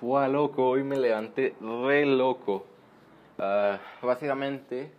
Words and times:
Fue 0.00 0.26
loco, 0.30 0.66
hoy 0.66 0.82
me 0.82 0.96
levanté 0.96 1.54
re 1.60 2.06
loco. 2.06 2.64
Ah, 3.38 3.78
básicamente, 4.00 4.90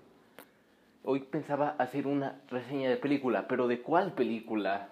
hoy 1.04 1.22
pensaba 1.22 1.70
hacer 1.80 2.06
una 2.06 2.40
reseña 2.50 2.88
de 2.88 2.98
película, 2.98 3.48
pero 3.48 3.68
¿de 3.68 3.82
cuál 3.82 4.14
película? 4.14 4.90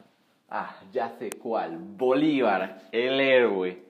Ah, 0.50 0.82
ya 0.92 1.10
sé 1.20 1.30
cuál. 1.30 1.78
Bolívar, 1.78 2.90
el 2.92 3.20
héroe. 3.20 3.84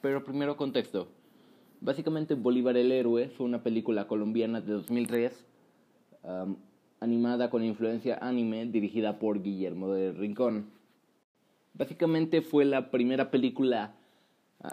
Pero 0.00 0.24
primero 0.24 0.56
contexto. 0.56 1.08
Básicamente 1.82 2.32
Bolívar 2.32 2.78
el 2.78 2.90
héroe 2.90 3.28
fue 3.28 3.44
una 3.44 3.62
película 3.62 4.06
colombiana 4.06 4.62
de 4.62 4.72
2003 4.72 5.44
animada 7.04 7.50
con 7.50 7.62
influencia 7.62 8.18
anime 8.20 8.66
dirigida 8.66 9.18
por 9.18 9.42
Guillermo 9.42 9.92
del 9.92 10.16
Rincón. 10.16 10.70
Básicamente 11.74 12.40
fue 12.40 12.64
la 12.64 12.90
primera 12.90 13.30
película 13.30 13.94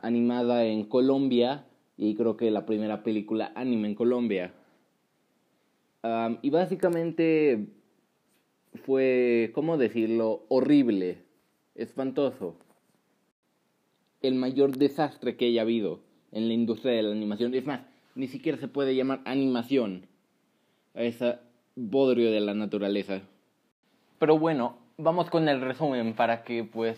animada 0.01 0.63
en 0.63 0.85
Colombia 0.85 1.65
y 1.97 2.15
creo 2.15 2.37
que 2.37 2.49
la 2.49 2.65
primera 2.65 3.03
película 3.03 3.51
anime 3.53 3.89
en 3.89 3.95
Colombia. 3.95 4.53
y 6.41 6.49
básicamente 6.49 7.67
fue, 8.85 9.51
¿cómo 9.53 9.77
decirlo?, 9.77 10.45
horrible, 10.47 11.17
espantoso. 11.75 12.55
El 14.21 14.35
mayor 14.35 14.77
desastre 14.77 15.35
que 15.35 15.47
haya 15.47 15.63
habido 15.63 15.99
en 16.31 16.47
la 16.47 16.53
industria 16.53 16.93
de 16.93 17.03
la 17.03 17.11
animación. 17.11 17.53
Es 17.53 17.65
más, 17.65 17.81
ni 18.15 18.27
siquiera 18.27 18.57
se 18.57 18.67
puede 18.67 18.95
llamar 18.95 19.21
animación 19.25 20.07
esa 20.93 21.41
bodrio 21.75 22.31
de 22.31 22.39
la 22.41 22.53
naturaleza. 22.53 23.21
Pero 24.19 24.37
bueno, 24.37 24.77
vamos 24.97 25.29
con 25.29 25.47
el 25.49 25.61
resumen 25.61 26.13
para 26.13 26.43
que 26.43 26.63
pues 26.63 26.97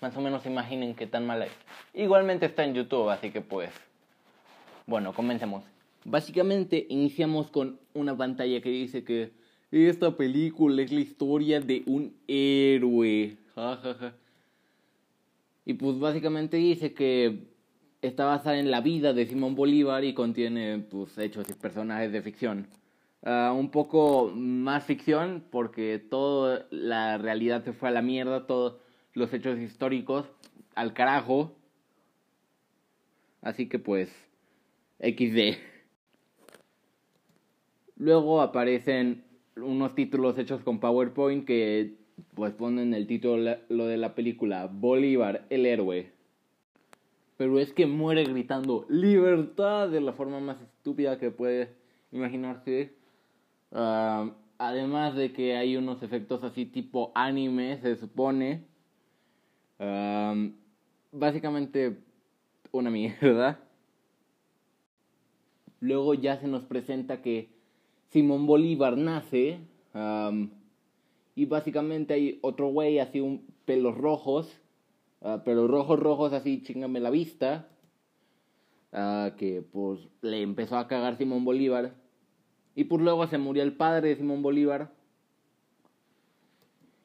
más 0.00 0.16
o 0.16 0.20
menos 0.20 0.44
imaginen 0.46 0.94
qué 0.94 1.06
tan 1.06 1.26
mala 1.26 1.46
es. 1.46 1.52
Igualmente 1.94 2.46
está 2.46 2.64
en 2.64 2.74
YouTube, 2.74 3.08
así 3.10 3.30
que 3.30 3.40
pues 3.40 3.70
bueno, 4.86 5.14
comencemos. 5.14 5.64
Básicamente 6.04 6.86
iniciamos 6.90 7.50
con 7.50 7.78
una 7.94 8.16
pantalla 8.16 8.60
que 8.60 8.68
dice 8.68 9.04
que 9.04 9.32
esta 9.70 10.16
película 10.16 10.82
es 10.82 10.92
la 10.92 11.00
historia 11.00 11.60
de 11.60 11.82
un 11.86 12.14
héroe. 12.28 13.36
Y 15.64 15.74
pues 15.74 15.98
básicamente 15.98 16.58
dice 16.58 16.92
que 16.92 17.46
está 18.02 18.26
basada 18.26 18.58
en 18.58 18.70
la 18.70 18.82
vida 18.82 19.14
de 19.14 19.26
Simón 19.26 19.54
Bolívar 19.54 20.04
y 20.04 20.12
contiene 20.12 20.78
pues 20.78 21.16
hechos 21.16 21.48
y 21.48 21.54
personajes 21.54 22.12
de 22.12 22.20
ficción. 22.20 22.66
Ah, 23.26 23.54
un 23.56 23.70
poco 23.70 24.30
más 24.34 24.84
ficción 24.84 25.44
porque 25.50 25.98
toda 25.98 26.66
la 26.70 27.16
realidad 27.16 27.64
se 27.64 27.72
fue 27.72 27.88
a 27.88 27.92
la 27.92 28.02
mierda, 28.02 28.46
todos 28.46 28.76
los 29.14 29.32
hechos 29.32 29.58
históricos 29.58 30.26
al 30.74 30.92
carajo. 30.92 31.56
Así 33.40 33.66
que 33.66 33.78
pues, 33.78 34.10
XD. 35.00 35.56
Luego 37.96 38.42
aparecen 38.42 39.24
unos 39.56 39.94
títulos 39.94 40.36
hechos 40.36 40.62
con 40.62 40.78
PowerPoint 40.78 41.46
que 41.46 41.94
pues 42.34 42.52
ponen 42.52 42.92
el 42.92 43.06
título 43.06 43.56
lo 43.70 43.86
de 43.86 43.96
la 43.96 44.14
película 44.14 44.68
Bolívar 44.70 45.46
el 45.48 45.64
héroe. 45.64 46.12
Pero 47.38 47.58
es 47.58 47.72
que 47.72 47.86
muere 47.86 48.24
gritando 48.24 48.84
libertad 48.90 49.88
de 49.88 50.02
la 50.02 50.12
forma 50.12 50.40
más 50.40 50.60
estúpida 50.60 51.18
que 51.18 51.30
puede 51.30 51.70
imaginarse 52.12 52.92
además 53.74 55.14
de 55.14 55.32
que 55.32 55.56
hay 55.56 55.76
unos 55.76 56.02
efectos 56.02 56.42
así 56.44 56.66
tipo 56.66 57.12
anime, 57.14 57.78
se 57.80 57.96
supone. 57.96 58.64
básicamente 61.12 61.98
una 62.72 62.90
mierda. 62.90 63.60
Luego 65.80 66.14
ya 66.14 66.38
se 66.38 66.48
nos 66.48 66.64
presenta 66.64 67.20
que 67.20 67.50
Simón 68.10 68.46
Bolívar 68.46 68.96
nace. 68.96 69.58
y 71.34 71.44
básicamente 71.46 72.14
hay 72.14 72.38
otro 72.42 72.68
güey 72.68 72.98
así 72.98 73.20
un 73.20 73.46
pelos 73.64 73.96
rojos. 73.96 74.60
Uh, 75.20 75.42
pelos 75.42 75.70
rojos 75.70 75.98
rojos 75.98 76.32
así 76.32 76.62
chingame 76.62 77.00
la 77.00 77.10
vista. 77.10 77.68
Ah, 78.92 79.32
que 79.36 79.62
pues 79.62 80.00
le 80.22 80.42
empezó 80.42 80.76
a 80.76 80.86
cagar 80.86 81.16
Simón 81.16 81.44
Bolívar 81.44 81.94
y 82.74 82.84
pues 82.84 83.02
luego 83.02 83.26
se 83.26 83.38
murió 83.38 83.62
el 83.62 83.76
padre 83.76 84.08
de 84.08 84.16
Simón 84.16 84.42
Bolívar. 84.42 84.90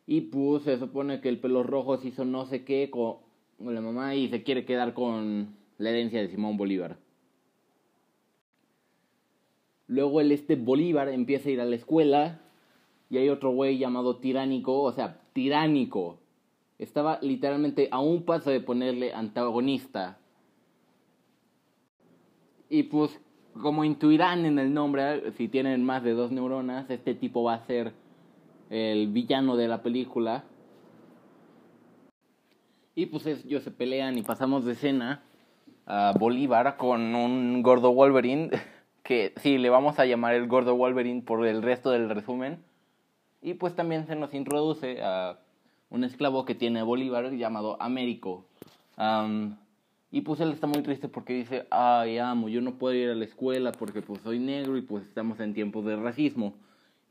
Y 0.08 0.22
pues 0.22 0.64
se 0.64 0.80
supone 0.80 1.22
que 1.22 1.30
el 1.30 1.40
pelo 1.40 1.62
rojo 1.62 1.98
se 1.98 2.08
hizo 2.08 2.26
no 2.26 2.46
sé 2.46 2.64
qué 2.64 2.90
con 2.90 3.20
la 3.60 3.82
mamá 3.82 4.16
y 4.16 4.28
se 4.30 4.42
quiere 4.42 4.66
quedar 4.66 4.94
con 4.94 5.56
la 5.78 5.90
herencia 5.92 6.20
de 6.20 6.30
Simón 6.30 6.58
Bolívar. 6.58 6.98
Luego 9.86 10.22
el 10.22 10.32
este 10.32 10.56
Bolívar 10.56 11.10
empieza 11.10 11.50
a 11.50 11.52
ir 11.52 11.62
a 11.62 11.66
la 11.66 11.76
escuela 11.76 12.42
y 13.10 13.18
hay 13.18 13.30
otro 13.30 13.52
güey 13.52 13.78
llamado 13.78 14.18
tiránico, 14.18 14.82
o 14.82 14.92
sea, 14.92 15.22
tiránico. 15.34 16.20
Estaba 16.80 17.20
literalmente 17.22 17.88
a 17.92 18.00
un 18.00 18.24
paso 18.24 18.50
de 18.50 18.62
ponerle 18.62 19.14
antagonista. 19.14 20.20
Y 22.70 22.84
pues 22.84 23.20
como 23.62 23.84
intuirán 23.84 24.46
en 24.46 24.60
el 24.60 24.74
nombre, 24.74 25.32
si 25.34 25.48
tienen 25.48 25.84
más 25.84 26.04
de 26.04 26.14
dos 26.14 26.32
neuronas, 26.32 26.90
este 26.90 27.16
tipo 27.16 27.44
va 27.44 27.56
a 27.56 27.66
ser 27.66 27.94
el 28.70 29.08
villano 29.08 29.56
de 29.56 29.68
la 29.68 29.82
película. 29.82 30.44
Y 32.96 33.06
pues 33.08 33.26
ellos 33.26 33.64
se 33.64 33.72
pelean 33.72 34.18
y 34.18 34.24
pasamos 34.24 34.66
de 34.66 34.74
escena 34.74 35.24
a 35.86 36.14
Bolívar 36.18 36.78
con 36.78 37.16
un 37.16 37.64
gordo 37.64 37.94
Wolverine, 37.94 38.50
que 39.04 39.34
sí, 39.38 39.58
le 39.58 39.70
vamos 39.70 40.00
a 40.00 40.06
llamar 40.06 40.36
el 40.36 40.48
gordo 40.48 40.76
Wolverine 40.76 41.22
por 41.22 41.46
el 41.46 41.62
resto 41.62 41.92
del 41.92 42.10
resumen. 42.10 42.64
Y 43.42 43.54
pues 43.54 43.76
también 43.76 44.06
se 44.06 44.16
nos 44.16 44.34
introduce 44.34 45.02
a 45.02 45.40
un 45.90 46.04
esclavo 46.04 46.46
que 46.46 46.56
tiene 46.56 46.84
Bolívar 46.84 47.32
llamado 47.32 47.82
Américo. 47.82 48.46
Y 50.12 50.22
pues 50.22 50.40
él 50.40 50.52
está 50.52 50.66
muy 50.66 50.82
triste 50.82 51.08
porque 51.08 51.34
dice, 51.34 51.68
ay 51.70 52.18
amo, 52.18 52.50
yo 52.50 52.62
no 52.62 52.78
puedo 52.78 52.96
ir 52.96 53.10
a 53.10 53.16
la 53.16 53.26
escuela 53.26 53.72
porque 53.72 54.02
pues 54.02 54.22
soy 54.22 54.40
negro 54.40 54.76
y 54.78 54.82
pues 54.82 55.06
estamos 55.06 55.40
en 55.40 55.54
tiempos 55.54 55.86
de 55.86 55.96
racismo. 55.96 56.56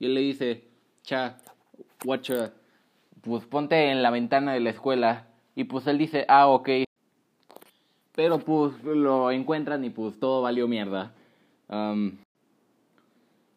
Y 0.01 0.07
él 0.07 0.15
le 0.15 0.21
dice, 0.21 0.65
cha, 1.03 1.37
guacha, 2.05 2.53
pues 3.23 3.45
ponte 3.47 3.91
en 3.91 4.03
la 4.03 4.11
ventana 4.11 4.53
de 4.53 4.61
la 4.61 4.71
escuela. 4.71 5.29
Y 5.55 5.65
pues 5.65 5.87
él 5.87 5.99
dice, 5.99 6.25
ah, 6.29 6.49
ok. 6.49 6.71
Pero 8.15 8.41
pues 8.41 8.83
lo 8.83 9.31
encuentran 9.31 9.85
y 9.85 9.91
pues 9.91 10.19
todo 10.19 10.43
valió 10.43 10.67
mierda. 10.67 11.15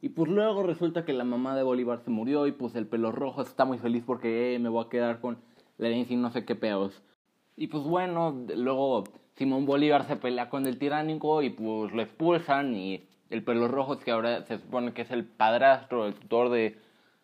y 0.02 0.10
pues 0.10 0.30
luego 0.30 0.64
resulta 0.64 1.04
que 1.04 1.14
la 1.14 1.24
mamá 1.24 1.56
de 1.56 1.64
Bolívar 1.64 2.02
se 2.04 2.12
murió 2.12 2.46
y 2.46 2.52
pues 2.52 2.76
el 2.76 2.88
pelo 2.88 3.12
rojo 3.12 3.42
está 3.42 3.66
muy 3.66 3.80
feliz 3.80 4.04
porque 4.06 4.56
eh, 4.56 4.60
me 4.60 4.70
voy 4.70 4.86
a 4.86 4.90
quedar 4.90 5.20
con 5.20 5.40
la 5.78 5.90
y 5.90 6.16
no 6.16 6.32
sé 6.32 6.46
qué 6.46 6.56
peos. 6.56 7.02
Y 7.56 7.68
pues 7.68 7.84
bueno, 7.84 8.46
luego 8.56 9.04
Simón 9.36 9.66
Bolívar 9.66 10.06
se 10.06 10.16
pelea 10.16 10.50
con 10.50 10.68
el 10.68 10.78
tiránico 10.78 11.42
y 11.42 11.50
pues 11.50 11.92
lo 11.94 12.02
expulsan 12.02 12.76
y 12.76 13.04
el 13.30 13.44
pelo 13.44 13.68
rojo 13.68 13.98
que 13.98 14.12
ahora 14.12 14.44
se 14.44 14.58
supone 14.58 14.94
que 14.94 15.04
es 15.04 15.12
el 15.12 15.24
padrastro, 15.24 16.06
el 16.06 16.14
tutor 16.14 16.50
de 16.50 16.78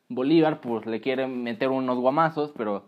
Bolívar, 0.10 0.62
pues 0.62 0.86
le 0.86 1.02
quiere 1.02 1.28
meter 1.28 1.70
unos 1.70 1.98
guamazos, 1.98 2.54
pero 2.56 2.84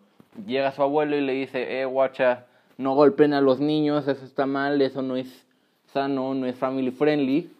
llega 0.47 0.71
su 0.71 0.81
abuelo 0.81 1.17
y 1.17 1.21
le 1.21 1.33
dice, 1.33 1.81
eh, 1.81 1.85
guacha, 1.85 2.45
no 2.77 2.95
golpeen 2.95 3.33
a 3.33 3.41
los 3.41 3.59
niños, 3.59 4.07
eso 4.07 4.23
está 4.23 4.45
mal, 4.45 4.81
eso 4.81 5.01
no 5.01 5.17
es 5.17 5.45
sano, 5.87 6.33
no 6.33 6.45
es 6.45 6.55
family 6.55 6.91
friendly. 6.91 7.51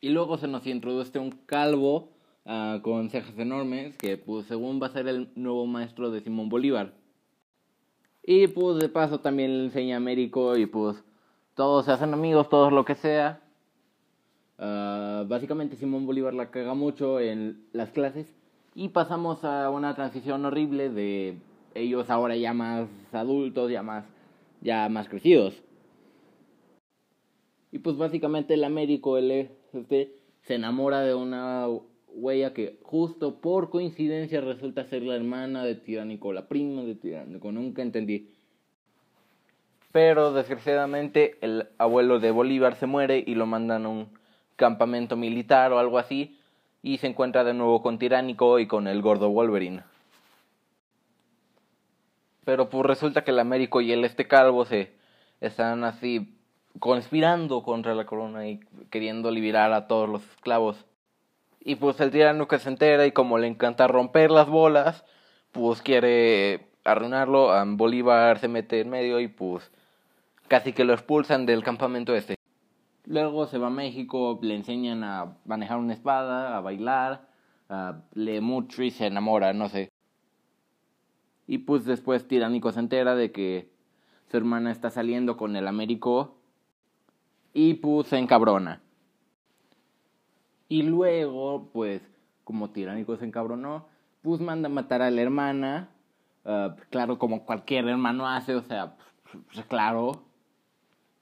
Y 0.00 0.08
luego 0.08 0.36
se 0.38 0.48
nos 0.48 0.66
introduce 0.66 1.18
un 1.20 1.30
calvo 1.46 2.08
ah, 2.44 2.80
con 2.82 3.10
cejas 3.10 3.38
enormes, 3.38 3.96
que 3.96 4.16
pues 4.18 4.46
según 4.46 4.82
va 4.82 4.88
a 4.88 4.92
ser 4.92 5.06
el 5.06 5.28
nuevo 5.36 5.66
maestro 5.66 6.10
de 6.10 6.20
Simón 6.20 6.48
Bolívar. 6.48 6.92
Y 8.26 8.46
pues 8.48 8.78
de 8.78 8.88
paso 8.88 9.20
también 9.20 9.58
le 9.58 9.64
enseña 9.64 9.96
a 9.96 9.98
Américo 9.98 10.56
y 10.56 10.64
pues 10.66 10.96
todos 11.54 11.84
se 11.84 11.92
hacen 11.92 12.14
amigos, 12.14 12.48
todos 12.48 12.72
lo 12.72 12.84
que 12.84 12.94
sea. 12.94 13.42
Ah, 14.58 15.24
básicamente 15.28 15.76
Simón 15.76 16.06
Bolívar 16.06 16.32
la 16.32 16.50
caga 16.50 16.74
mucho 16.74 17.20
en 17.20 17.66
las 17.72 17.90
clases 17.90 18.26
y 18.74 18.88
pasamos 18.88 19.44
a 19.44 19.68
una 19.68 19.94
transición 19.94 20.44
horrible 20.46 20.88
de 20.88 21.36
ellos 21.74 22.08
ahora 22.08 22.34
ya 22.36 22.54
más 22.54 22.88
adultos, 23.12 23.70
ya 23.70 23.82
más, 23.82 24.06
ya 24.62 24.88
más 24.88 25.08
crecidos. 25.08 25.62
Y 27.72 27.80
pues 27.80 27.96
básicamente 27.98 28.54
el 28.54 28.64
Américo, 28.64 29.18
el 29.18 29.50
este, 29.72 30.14
se 30.42 30.54
enamora 30.54 31.00
de 31.00 31.14
una 31.14 31.66
huella 32.14 32.54
que 32.54 32.78
justo 32.82 33.40
por 33.40 33.70
coincidencia 33.70 34.40
resulta 34.40 34.84
ser 34.84 35.02
la 35.02 35.16
hermana 35.16 35.64
de 35.64 35.74
Tiránico, 35.74 36.32
la 36.32 36.48
prima 36.48 36.82
de 36.82 36.94
Tiránico, 36.94 37.52
nunca 37.52 37.82
entendí. 37.82 38.30
Pero 39.92 40.32
desgraciadamente 40.32 41.36
el 41.40 41.68
abuelo 41.78 42.18
de 42.18 42.30
Bolívar 42.30 42.76
se 42.76 42.86
muere 42.86 43.22
y 43.24 43.34
lo 43.34 43.46
mandan 43.46 43.86
a 43.86 43.88
un 43.88 44.08
campamento 44.56 45.16
militar 45.16 45.72
o 45.72 45.78
algo 45.78 45.98
así 45.98 46.38
y 46.82 46.98
se 46.98 47.06
encuentra 47.06 47.44
de 47.44 47.54
nuevo 47.54 47.82
con 47.82 47.98
Tiránico 47.98 48.58
y 48.58 48.66
con 48.66 48.86
el 48.86 49.02
gordo 49.02 49.30
Wolverine. 49.30 49.82
Pero 52.44 52.68
pues 52.68 52.84
resulta 52.84 53.24
que 53.24 53.30
el 53.30 53.38
Américo 53.38 53.80
y 53.80 53.92
el 53.92 54.04
este 54.04 54.26
calvo 54.26 54.64
se 54.64 54.92
están 55.40 55.84
así 55.84 56.36
conspirando 56.78 57.62
contra 57.62 57.94
la 57.94 58.04
corona 58.04 58.48
y 58.48 58.60
queriendo 58.90 59.30
liberar 59.30 59.72
a 59.72 59.86
todos 59.86 60.08
los 60.08 60.22
esclavos. 60.30 60.84
Y 61.64 61.76
pues 61.76 61.98
el 62.00 62.10
tirano 62.10 62.46
se 62.46 62.68
entera 62.68 63.06
y 63.06 63.12
como 63.12 63.38
le 63.38 63.46
encanta 63.46 63.86
romper 63.86 64.30
las 64.30 64.48
bolas, 64.48 65.04
pues 65.50 65.80
quiere 65.80 66.68
arruinarlo. 66.84 67.52
Bolívar 67.76 68.38
se 68.38 68.48
mete 68.48 68.80
en 68.80 68.90
medio 68.90 69.18
y 69.18 69.28
pues 69.28 69.72
casi 70.46 70.74
que 70.74 70.84
lo 70.84 70.92
expulsan 70.92 71.46
del 71.46 71.64
campamento 71.64 72.14
este. 72.14 72.34
Luego 73.06 73.46
se 73.46 73.56
va 73.56 73.68
a 73.68 73.70
México, 73.70 74.38
le 74.42 74.54
enseñan 74.54 75.04
a 75.04 75.38
manejar 75.46 75.78
una 75.78 75.94
espada, 75.94 76.56
a 76.56 76.60
bailar, 76.60 77.28
mucho 78.42 78.82
y 78.82 78.90
se 78.90 79.06
enamora, 79.06 79.54
no 79.54 79.70
sé. 79.70 79.90
Y 81.46 81.58
pues 81.58 81.86
después 81.86 82.28
Tiránico 82.28 82.72
se 82.72 82.80
entera 82.80 83.14
de 83.14 83.32
que 83.32 83.70
su 84.30 84.36
hermana 84.36 84.70
está 84.70 84.90
saliendo 84.90 85.38
con 85.38 85.56
el 85.56 85.66
Américo 85.66 86.36
y 87.54 87.74
pues 87.74 88.08
se 88.08 88.18
encabrona. 88.18 88.82
Y 90.68 90.82
luego, 90.82 91.70
pues, 91.72 92.02
como 92.44 92.70
Tiránico 92.70 93.16
se 93.16 93.24
encabronó, 93.24 93.86
pues 94.22 94.40
manda 94.40 94.68
a 94.68 94.72
matar 94.72 95.02
a 95.02 95.10
la 95.10 95.20
hermana, 95.20 95.90
ah, 96.44 96.76
claro, 96.90 97.18
como 97.18 97.44
cualquier 97.44 97.88
hermano 97.88 98.28
hace, 98.28 98.54
o 98.54 98.62
sea, 98.62 98.96
pues, 99.52 99.64
claro. 99.66 100.22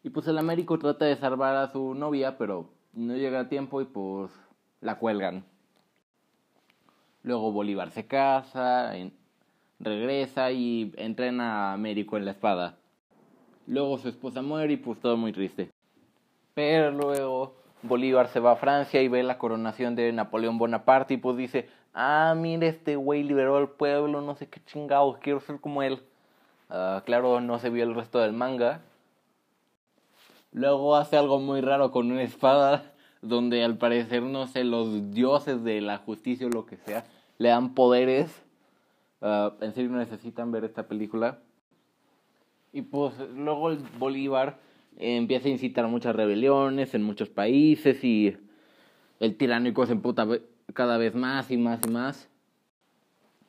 Y 0.05 0.11
pues 0.11 0.27
el 0.27 0.39
Américo 0.39 0.79
trata 0.79 1.05
de 1.05 1.17
salvar 1.17 1.57
a 1.57 1.69
su 1.69 1.95
novia, 1.95 2.37
pero 2.37 2.71
no 2.93 3.17
llega 3.17 3.41
a 3.41 3.49
tiempo 3.49 3.81
y 3.81 3.85
pues 3.85 4.33
la 4.81 4.99
cuelgan. 4.99 5.45
Luego 7.23 7.53
Bolívar 7.53 7.91
se 7.91 8.07
casa, 8.07 8.93
regresa 9.79 10.51
y 10.51 10.93
entrena 10.97 11.71
a 11.71 11.73
Américo 11.75 12.17
en 12.17 12.25
la 12.25 12.33
espada. 12.33 12.79
Luego 13.67 13.99
su 13.99 14.09
esposa 14.09 14.43
muere 14.43 14.73
y 14.73 14.77
pues 14.77 14.99
todo 15.01 15.17
muy 15.17 15.33
triste. 15.33 15.71
Pero 16.55 16.91
luego 16.91 17.62
Bolívar 17.83 18.29
se 18.29 18.41
va 18.41 18.53
a 18.53 18.57
Francia 18.57 19.03
y 19.03 19.09
ve 19.09 19.23
la 19.23 19.39
coronación 19.39 19.95
de 19.97 20.13
Napoleón 20.13 20.59
Bonaparte 20.59 21.15
y 21.15 21.17
pues 21.17 21.37
dice, 21.37 21.69
ah, 21.95 22.35
mire, 22.37 22.69
este 22.69 22.97
güey 22.97 23.23
liberó 23.23 23.57
al 23.57 23.71
pueblo, 23.71 24.21
no 24.21 24.37
sé 24.37 24.49
qué 24.49 24.61
chingados, 24.65 25.19
quiero 25.19 25.41
ser 25.41 25.61
como 25.61 25.83
él. 25.83 26.03
Ah, 26.71 27.03
claro, 27.05 27.41
no 27.41 27.59
se 27.59 27.71
vio 27.71 27.85
el 27.85 27.95
resto 27.95 28.19
del 28.21 28.33
manga. 28.33 28.81
Luego 30.53 30.97
hace 30.97 31.17
algo 31.17 31.41
muy 31.41 31.61
raro 31.61 31.91
con 31.91 32.11
una 32.11 32.23
espada 32.23 32.93
donde 33.23 33.65
al 33.65 33.77
parecer, 33.77 34.23
no 34.23 34.47
sé, 34.47 34.65
los 34.65 35.11
dioses 35.11 35.65
de 35.65 35.81
la 35.81 35.99
justicia 35.99 36.47
o 36.47 36.51
lo 36.51 36.67
que 36.67 36.77
sea, 36.77 37.05
le 37.39 37.49
dan 37.49 37.75
poderes. 37.75 38.43
Uh, 39.21 39.53
en 39.61 39.73
serio 39.73 39.91
necesitan 39.91 40.51
ver 40.51 40.65
esta 40.65 40.89
película. 40.89 41.39
Y 42.73 42.83
pues 42.83 43.15
luego 43.35 43.71
el 43.71 43.79
Bolívar 43.99 44.59
empieza 44.99 45.49
a 45.49 45.53
incitar 45.53 45.87
muchas 45.89 46.15
rebeliones 46.15 46.95
en 46.95 47.03
muchos 47.03 47.29
países 47.29 48.03
y 48.05 48.37
el 49.21 49.37
tiránico 49.37 49.87
se 49.87 49.93
emputa 49.93 50.27
cada 50.75 50.99
vez 50.99 51.15
más 51.15 51.51
y 51.51 51.57
más 51.57 51.81
y 51.87 51.91
más. 51.91 52.29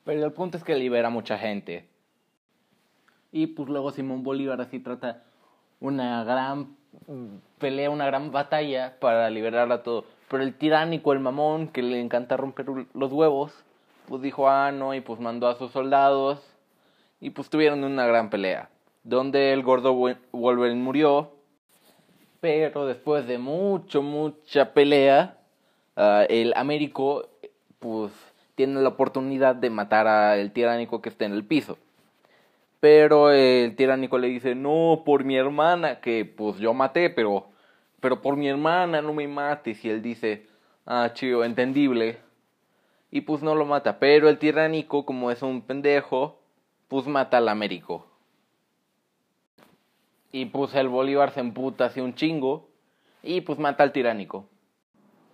Pero 0.04 0.24
el 0.24 0.32
punto 0.32 0.56
es 0.56 0.64
que 0.64 0.76
libera 0.76 1.10
mucha 1.10 1.38
gente. 1.38 1.88
Y 3.32 3.48
pues 3.48 3.68
luego 3.68 3.90
Simón 3.90 4.22
Bolívar 4.22 4.60
así 4.60 4.78
trata 4.78 5.24
una 5.80 6.22
gran 6.24 6.76
pelea, 7.58 7.90
una 7.90 8.06
gran 8.06 8.30
batalla 8.30 8.98
para 9.00 9.28
liberar 9.30 9.70
a 9.72 9.82
todo. 9.82 10.04
Pero 10.30 10.42
el 10.42 10.54
tiránico, 10.54 11.12
el 11.12 11.20
mamón, 11.20 11.68
que 11.68 11.82
le 11.82 12.00
encanta 12.00 12.36
romper 12.36 12.66
los 12.94 13.12
huevos, 13.12 13.64
pues 14.08 14.22
dijo, 14.22 14.48
ah, 14.48 14.72
no, 14.72 14.94
y 14.94 15.00
pues 15.00 15.20
mandó 15.20 15.48
a 15.48 15.56
sus 15.56 15.72
soldados. 15.72 16.42
Y 17.20 17.30
pues 17.30 17.50
tuvieron 17.50 17.84
una 17.84 18.06
gran 18.06 18.30
pelea. 18.30 18.68
Donde 19.02 19.52
el 19.52 19.62
gordo 19.62 19.94
Wolverine 20.32 20.80
murió. 20.80 21.32
Pero 22.44 22.84
después 22.84 23.26
de 23.26 23.38
mucho, 23.38 24.02
mucha 24.02 24.74
pelea, 24.74 25.38
ah, 25.96 26.26
el 26.28 26.52
Américo, 26.56 27.26
pues, 27.78 28.12
tiene 28.54 28.82
la 28.82 28.90
oportunidad 28.90 29.54
de 29.54 29.70
matar 29.70 30.06
al 30.06 30.52
tiránico 30.52 31.00
que 31.00 31.08
está 31.08 31.24
en 31.24 31.32
el 31.32 31.46
piso. 31.46 31.78
Pero 32.80 33.30
el 33.30 33.74
tiránico 33.76 34.18
le 34.18 34.28
dice, 34.28 34.54
no, 34.54 35.04
por 35.06 35.24
mi 35.24 35.38
hermana, 35.38 36.00
que 36.02 36.26
pues 36.26 36.58
yo 36.58 36.74
maté, 36.74 37.08
pero, 37.08 37.46
pero 38.00 38.20
por 38.20 38.36
mi 38.36 38.46
hermana 38.46 39.00
no 39.00 39.14
me 39.14 39.26
mates. 39.26 39.82
Y 39.82 39.88
él 39.88 40.02
dice, 40.02 40.46
ah, 40.84 41.12
chido, 41.14 41.44
entendible. 41.44 42.18
Y 43.10 43.22
pues 43.22 43.42
no 43.42 43.54
lo 43.54 43.64
mata. 43.64 43.98
Pero 43.98 44.28
el 44.28 44.36
tiránico, 44.36 45.06
como 45.06 45.30
es 45.30 45.40
un 45.40 45.62
pendejo, 45.62 46.38
pues 46.88 47.06
mata 47.06 47.38
al 47.38 47.48
Américo. 47.48 48.04
Y 50.34 50.46
pues 50.46 50.74
el 50.74 50.88
Bolívar 50.88 51.30
se 51.30 51.38
emputa 51.38 51.84
así 51.84 52.00
un 52.00 52.16
chingo. 52.16 52.68
Y 53.22 53.42
pues 53.42 53.60
mata 53.60 53.84
al 53.84 53.92
tiránico. 53.92 54.48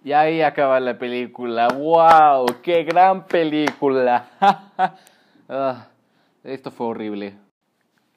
Y 0.05 0.13
ahí 0.13 0.43
acaba 0.43 0.79
la 0.79 0.99
película. 0.99 1.69
¡Wow! 1.69 2.45
¡Qué 2.63 2.85
gran 2.85 3.27
película! 3.27 4.29
Ah. 5.53 5.89
Esto 6.45 6.71
fue 6.71 6.87
horrible. 6.87 7.35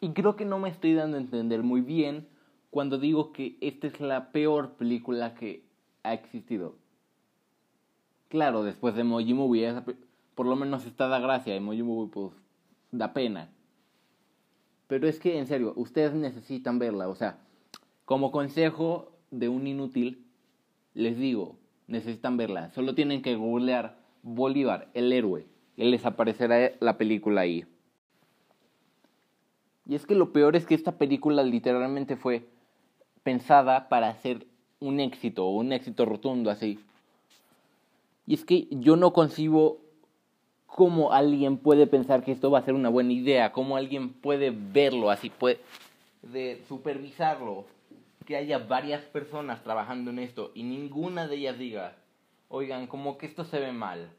Y 0.02 0.12
creo 0.12 0.36
que 0.36 0.46
no 0.46 0.60
me 0.60 0.70
estoy 0.70 0.94
dando 0.94 1.18
a 1.18 1.22
entender 1.22 1.64
muy 1.64 1.82
bien 1.82 2.28
cuando 2.70 3.00
digo 3.00 3.32
que 3.32 3.58
esta 3.60 3.88
es 3.88 4.00
la 4.00 4.32
peor 4.32 4.74
película 4.74 5.34
que 5.34 5.64
ha 6.04 6.14
existido. 6.14 6.76
Claro, 8.28 8.64
después 8.64 8.94
de 8.94 9.02
Emoji 9.02 9.34
Movie, 9.34 9.74
por 10.36 10.46
lo 10.46 10.56
menos 10.56 10.86
está 10.86 11.08
da 11.08 11.18
gracia. 11.20 11.56
Emoji 11.56 11.82
Movie, 11.82 12.12
pues, 12.14 12.34
da 12.92 13.14
pena. 13.14 13.50
Pero 14.94 15.08
es 15.08 15.20
que, 15.20 15.40
en 15.40 15.48
serio, 15.48 15.74
ustedes 15.76 16.14
necesitan 16.14 16.78
verla. 16.78 17.08
O 17.08 17.16
sea, 17.16 17.40
como 18.06 18.32
consejo 18.32 19.12
de 19.32 19.50
un 19.50 19.66
inútil, 19.66 20.24
les 20.94 21.18
digo, 21.18 21.58
necesitan 21.88 22.38
verla. 22.38 22.70
Solo 22.74 22.94
tienen 22.94 23.24
que 23.24 23.36
googlear 23.36 23.98
Bolívar, 24.22 24.92
el 24.94 25.12
héroe. 25.12 25.48
Y 25.78 25.86
les 25.86 26.06
aparecerá 26.06 26.74
la 26.80 27.00
película 27.00 27.42
ahí. 27.42 27.66
Y 29.88 29.96
es 29.96 30.06
que 30.06 30.14
lo 30.14 30.32
peor 30.32 30.56
es 30.56 30.68
que 30.68 30.76
esta 30.76 30.92
película 30.92 31.42
literalmente 31.42 32.16
fue 32.16 32.48
pensada 33.24 33.90
para 33.90 34.10
hacer 34.10 34.46
un 34.80 35.00
éxito, 35.00 35.48
un 35.48 35.74
éxito 35.74 36.06
rotundo 36.06 36.52
así. 36.52 36.78
Y 38.28 38.36
es 38.36 38.46
que 38.46 38.68
yo 38.70 38.96
no 38.96 39.12
concibo 39.12 39.80
cómo 40.76 41.12
alguien 41.12 41.58
puede 41.58 41.86
pensar 41.86 42.24
que 42.24 42.32
esto 42.32 42.50
va 42.50 42.60
a 42.60 42.66
ser 42.66 42.74
una 42.74 42.90
buena 42.90 43.14
idea, 43.14 43.52
cómo 43.52 43.78
alguien 43.78 44.12
puede 44.12 44.52
verlo 44.52 45.12
así, 45.12 45.30
puede 45.30 45.60
de 46.24 46.64
supervisarlo, 46.68 47.66
que 48.26 48.38
haya 48.38 48.58
varias 48.58 49.02
personas 49.04 49.62
trabajando 49.64 50.10
en 50.10 50.20
esto 50.20 50.52
y 50.56 50.64
ninguna 50.64 51.28
de 51.28 51.36
ellas 51.36 51.60
diga, 51.60 51.96
oigan, 52.48 52.88
como 52.88 53.18
que 53.18 53.26
esto 53.26 53.44
se 53.44 53.60
ve 53.60 53.72
mal. 53.72 54.10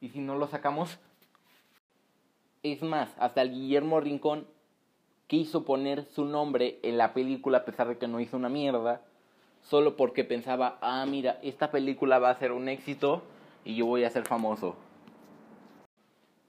Y 0.00 0.10
si 0.10 0.20
no 0.20 0.36
lo 0.36 0.46
sacamos, 0.46 0.98
es 2.62 2.82
más, 2.82 3.10
hasta 3.18 3.42
el 3.42 3.50
Guillermo 3.50 4.00
Rincón 4.00 4.46
quiso 5.26 5.64
poner 5.64 6.04
su 6.04 6.24
nombre 6.24 6.78
en 6.82 6.98
la 6.98 7.14
película 7.14 7.58
a 7.58 7.64
pesar 7.64 7.88
de 7.88 7.98
que 7.98 8.06
no 8.06 8.20
hizo 8.20 8.36
una 8.36 8.48
mierda, 8.48 9.00
solo 9.62 9.96
porque 9.96 10.22
pensaba, 10.22 10.78
ah, 10.82 11.04
mira, 11.06 11.38
esta 11.42 11.70
película 11.70 12.18
va 12.18 12.30
a 12.30 12.38
ser 12.38 12.52
un 12.52 12.68
éxito 12.68 13.22
y 13.64 13.74
yo 13.74 13.86
voy 13.86 14.04
a 14.04 14.10
ser 14.10 14.24
famoso. 14.24 14.76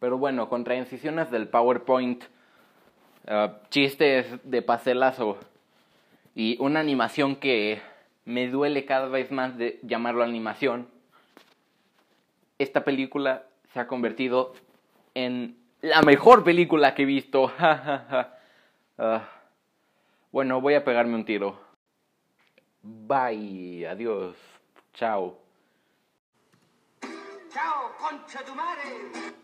Pero 0.01 0.17
bueno, 0.17 0.50
con 0.50 0.63
transiciones 0.63 1.29
del 1.29 1.48
PowerPoint, 1.48 2.24
ah, 3.27 3.60
chistes 3.70 4.25
de 4.43 4.63
paselazo 4.63 5.38
y 6.34 6.58
una 6.60 6.79
animación 6.79 7.36
que 7.36 7.79
me 8.25 8.48
duele 8.48 8.86
cada 8.86 9.10
vez 9.10 9.31
más 9.31 9.60
de 9.60 9.79
llamarlo 9.84 10.24
animación, 10.24 10.89
esta 12.58 12.84
película 12.84 13.43
se 13.74 13.79
ha 13.79 13.86
convertido 13.86 14.53
en 15.13 15.55
la 15.81 16.01
mejor 16.01 16.43
película 16.43 16.96
que 16.96 17.03
he 17.03 17.05
visto. 17.05 17.51
Ah, 19.03 19.27
bueno, 20.31 20.62
voy 20.62 20.75
a 20.75 20.84
pegarme 20.84 21.15
un 21.15 21.25
tiro. 21.25 21.60
Bye, 22.84 23.88
adiós, 23.88 24.36
chao. 24.93 25.39
Chao, 27.50 27.93
concha 27.98 28.46
tu 28.46 28.53
madre. 28.53 29.40